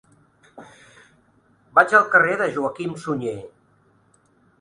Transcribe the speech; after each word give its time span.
Vaig 1.79 1.93
al 1.99 2.07
carrer 2.15 2.39
de 2.39 2.47
Joaquim 2.55 2.95
Sunyer. 3.03 3.35